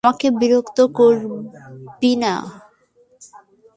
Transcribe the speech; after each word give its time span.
আমাকে 0.03 0.27
বিরক্ত 0.39 0.77
করবি 0.97 2.13
না! 2.15 2.33